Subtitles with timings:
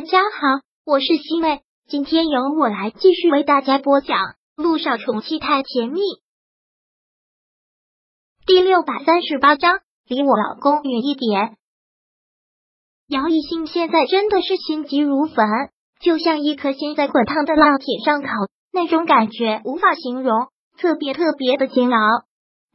[0.00, 4.16] 大家好，我是西妹，今天由我来继续为大家播讲
[4.56, 6.00] 《路上宠妻太甜蜜》
[8.46, 11.58] 第六百三十八章，离我老公远一点。
[13.08, 15.46] 姚一兴现在真的是心急如焚，
[16.00, 18.28] 就像一颗心在滚烫的烙铁上烤，
[18.72, 20.48] 那种感觉无法形容，
[20.78, 21.98] 特别特别的煎熬。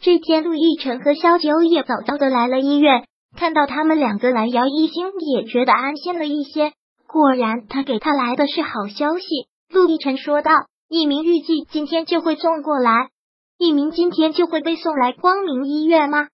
[0.00, 6.74] 这天，陆亦辰和萧九也早早的来了医院，看到他们两个来，姚一兴也觉得安心了一些。
[7.10, 9.26] 果然，他给他来的是好消息。
[9.70, 10.52] 陆亦辰说道
[10.88, 13.08] ：“一鸣预计今天就会送过来，
[13.56, 16.28] 一鸣今天就会被送来光明医院吗？”“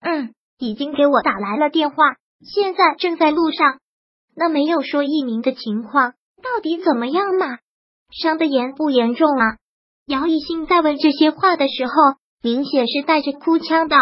[0.00, 3.80] 嗯，已经给我打来了电话，现在正在路上。
[4.36, 7.58] ”“那没有说一鸣的情况到底怎么样嘛？
[8.12, 9.56] 伤的严不严重啊？”
[10.06, 11.92] 姚一兴在问这些话的时候，
[12.40, 13.96] 明显是带着哭腔的。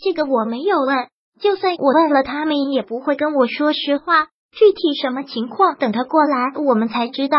[0.00, 1.08] 这个我没有问，
[1.40, 4.26] 就算我问了，他们也不会跟我说实话。
[4.52, 7.38] 具体什么情况，等他过来我们才知道。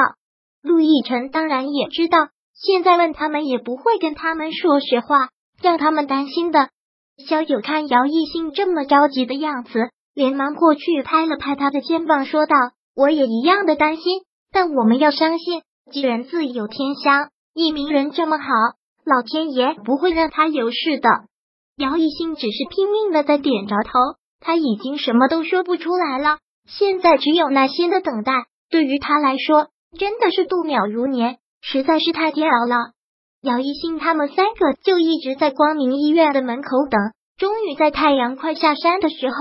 [0.61, 5.29] 陆亦辰当然也知道，现在问他们也不会跟他们说实话，
[5.61, 6.69] 让他们担心的。
[7.27, 12.55] 萧九看姚一兴这么着急的样子，连忙过去拍了拍他的肩膀，说道
[12.97, 17.29] ：“我也一样的担心，但我们要相信，吉人自有天相。
[17.53, 18.45] 一鸣人这么好，
[19.05, 21.09] 老天爷不会让他有事的。”
[21.77, 23.91] 姚一兴只是拼命的在点着头，
[24.39, 26.39] 他已经什么都说不出来了。
[26.65, 32.93] 现在只有耐心的等待，对于他来说真的是度秒如年，实在是太煎熬了。
[33.41, 36.99] 姚一兴他们三个就一直在光明医院的门口等，
[37.37, 39.35] 终于在太阳快下山的时候，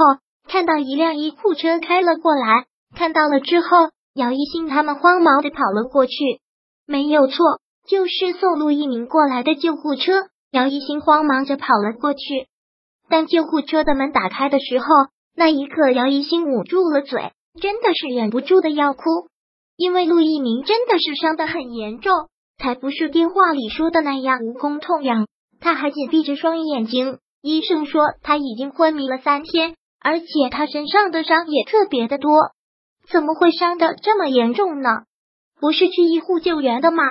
[0.48, 2.66] 看到一辆医护车开了过来。
[2.96, 3.68] 看到了之后，
[4.14, 6.12] 姚一兴他们慌忙的跑了过去。
[6.84, 7.36] 没有错，
[7.86, 10.12] 就是送陆一鸣过来的救护车。
[10.50, 12.48] 姚一兴慌忙着跑了过去，
[13.08, 14.86] 当救护车的门打开的时候。
[15.34, 19.02] 那一刻，姚一兴捂住了嘴，真的是忍不住的要哭，
[19.76, 22.12] 因为陆一鸣真的是伤的很严重，
[22.58, 25.26] 才不是电话里说的那样无功痛痒。
[25.60, 32.32] 他还紧闭着双眼睛，医生说他已经昏迷了三天，而且他身上的伤也特别的多，
[33.08, 34.88] 怎么会伤的这么严重呢？
[35.60, 37.02] 不是去医护救援的吗？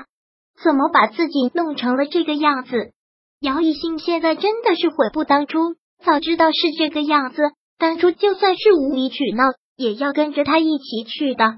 [0.62, 2.92] 怎么把自己弄成了这个样子？
[3.40, 5.58] 姚一兴现在真的是悔不当初，
[6.04, 7.42] 早知道是这个样子。
[7.82, 9.44] 当初就算是无理取闹，
[9.76, 11.58] 也要跟着他一起去的。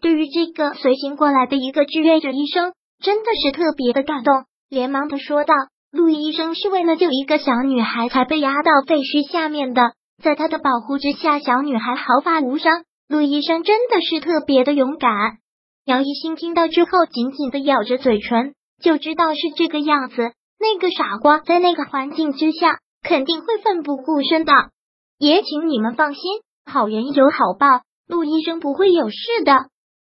[0.00, 4.34] 对于这个随行过来的一个志愿者医生，真的是特别的感动，
[4.68, 5.54] 连忙的说道
[5.92, 12.82] ：“陆医生是为了救一个小女孩才被压到废墟下面的，在他的保护之下，小女孩毫发无伤。
[13.08, 15.10] 陆医生真的是特别的勇敢。”
[15.86, 20.32] 姚一新听到之后，紧紧的咬着嘴唇，就知道是这个样子。
[20.58, 24.52] 那个傻瓜在那个环境之下，肯定会奋不顾身的。
[25.22, 26.20] 也请你们放心，
[26.66, 27.68] 好人有好报，
[28.08, 29.52] 陆医生不会有事的。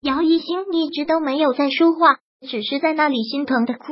[0.02, 3.84] 姚一星一直都没有在说话，只是在那里心疼的哭。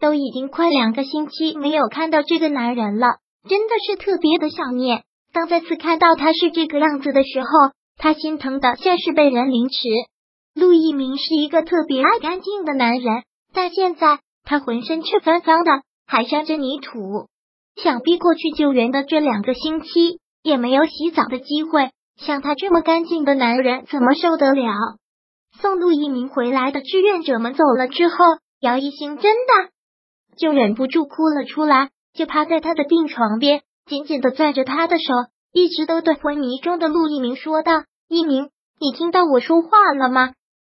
[0.00, 5.04] 都已经快两个星期没有看到这个男人了，真的是特别的想念。
[5.34, 7.48] 当再次看到他是这个样子的时候，
[7.98, 9.76] 他心疼的像是被人凌迟。
[10.54, 17.28] 陆一鸣是一个特别爱干净的男人，但现在他浑身却脏脏的，还沾着泥土。
[17.76, 20.21] 想必过去救援的这两个星期。
[20.42, 24.72] 也没有洗澡的机会，像他这么干净的男人怎么受得了？
[25.60, 28.16] 送陆一鸣回来的志愿者们走了之后，
[28.60, 29.70] 姚一星真的
[30.36, 35.04] 就忍不住哭了出来，就趴在他的病床边，紧紧的攥着他的手，
[35.52, 37.72] 一直都对昏迷中的陆一鸣说道
[38.08, 40.32] ：“一鸣，你听到我说话了吗？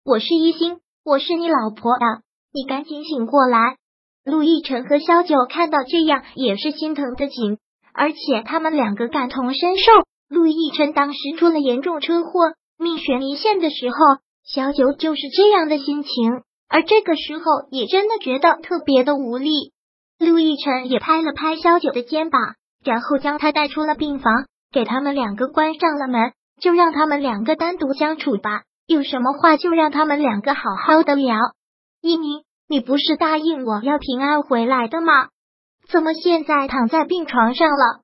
[0.03, 3.78] 我是一星，我是你老婆呀，你赶紧醒过来。”
[4.25, 7.59] 陆亦辰和萧九看到这样，也是心疼的紧。
[7.94, 9.92] 而且他们两个感同身受，
[10.28, 13.96] 陆亦辰当时出了严重车祸，命悬一线的时候，
[14.44, 19.72] 小九就是这样的心情，而这个时候也真的觉得特别的无力。
[20.20, 22.42] 陆亦辰也拍了拍小九的肩膀，
[22.84, 31.38] 然后将他带出了病房，给他们两个关上了门，就让他们两个单独相处吧，有什么话就让他们两个好好的聊。
[32.01, 35.30] 一鸣，你不是答应我要平安回来的吗？
[35.89, 38.01] 怎么现在躺在病床上了？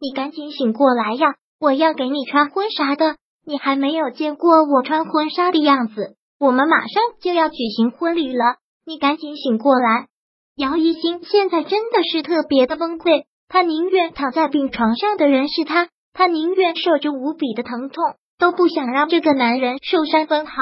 [0.00, 1.34] 你赶紧醒过来呀！
[1.60, 3.16] 我要给你穿婚纱的，
[3.46, 6.16] 你还没有见过我穿婚纱的样子。
[6.38, 10.08] 我们马上就要举行婚礼了，你赶紧醒过来！
[10.56, 18.04] 姚一星现在真的是特别的崩溃，他宁愿躺在病床上的人是他，他宁愿受着无比的疼痛，
[18.38, 20.52] 都不想让这个男人受伤分毫。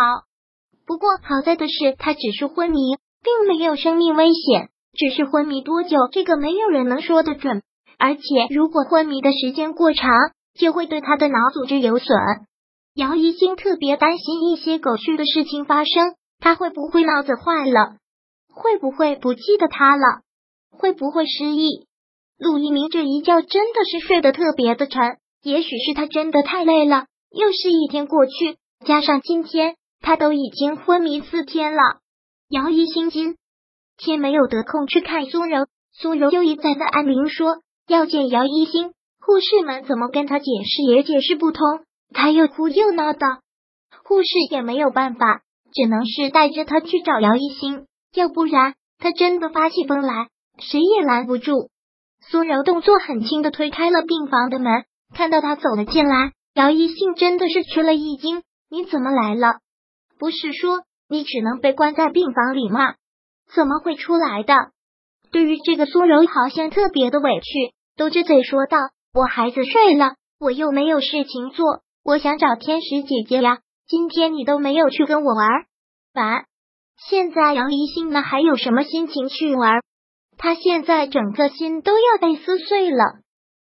[0.87, 2.79] 不过好在的是，他只是昏迷，
[3.23, 4.69] 并没有生命危险。
[4.93, 7.63] 只是昏迷多久，这个没有人能说得准。
[7.99, 10.11] 而且，如果昏迷的时间过长，
[10.55, 12.17] 就会对他的脑组织有损。
[12.95, 17.97] 姚一星特别担心一些狗血的事情发生，他会不会脑子坏了？
[18.53, 20.21] 会不会不记得他了？
[20.71, 21.87] 会不会失忆？
[22.39, 27.07] 陆一鸣这一觉真的是睡得特别的沉，也许是他真的太累了。
[27.31, 31.81] 又是一天过去，加上今天，他都已经昏迷四天了。
[32.51, 33.37] 姚一星今
[33.97, 37.57] 天没有得空去看苏柔，苏柔又一再的按铃说
[37.87, 41.65] 要见姚一星，护士们怎么跟他解释也解释不通。
[42.15, 43.27] 他又哭又闹的，
[44.05, 45.41] 护士也没有办法，
[45.73, 50.29] 只能是带着他去找姚一星，要不然他真的发起疯来，
[50.59, 51.71] 谁也拦不住。
[52.21, 54.85] 苏柔动作很轻的推开了病房的门，
[55.15, 59.61] 看到他走了进来，姚一星真的是吃了一惊：“你怎么来了？
[60.19, 62.95] 不是说你只能被关在病房里吗？
[63.55, 64.55] 怎么会出来的？”
[65.33, 68.79] 对于这个，苏柔好像特别的委屈，嘟着嘴说道
[69.15, 75.49] ：“我孩子睡了，我又没有事情做。”我想找天使姐姐呀，今天你都没有去跟我玩，
[76.15, 76.45] 玩。
[77.09, 79.81] 现在杨一星呢，还有什么心情去玩？
[80.37, 83.21] 他现在整个心都要被撕碎了。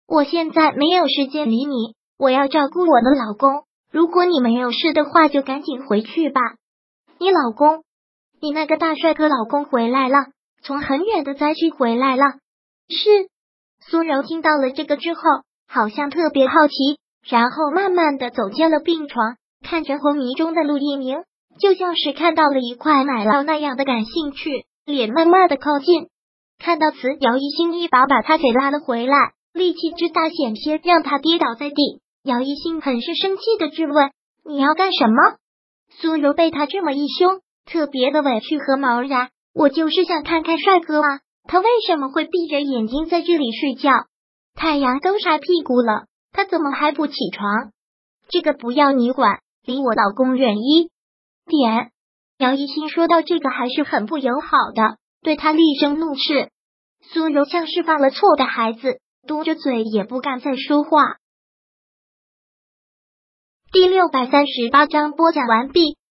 [0.07, 3.63] 我现在没有时间理你，我要照顾我的老公。
[3.91, 6.39] 如果你没有事的话，就赶紧回去吧。
[7.17, 7.83] 你老公，
[8.41, 10.17] 你那个大帅哥老公回来了，
[10.61, 12.23] 从很远的灾区回来了。
[12.89, 13.29] 是
[13.89, 15.21] 苏柔听到了这个之后，
[15.67, 16.73] 好像特别好奇。
[17.29, 21.23] 然后慢慢的走进了病床，看着昏迷中的陆一鸣，
[21.59, 26.07] 就像是看到了一块奶酪那样的感兴趣，脸慢慢的靠近。
[26.57, 31.75] 看到此，姚一星一把把他给拉了回来，力气之大，险些让他跌倒在地。
[32.23, 34.11] 姚一星很是生气的质问
[34.47, 35.15] ：“你要干什么？”
[35.99, 39.29] 苏柔被他这么一凶，特别的委屈和茫然。
[39.53, 43.91] 我就是想看看帅哥啊，他为什么会闭着眼睛在这里睡觉？
[44.53, 46.05] 太阳都晒屁股了。
[46.31, 47.71] 他怎么还不起床？
[48.29, 50.91] 这个不要你管，离我老公远一
[51.45, 51.91] 点。
[52.37, 56.51] 姚一新说到这个还是很不友好的，对他厉声怒斥。
[57.11, 61.17] 苏柔像是犯了错的孩子，嘟着嘴也不敢再说话。
[63.71, 65.97] 第六百三十八章播讲完毕。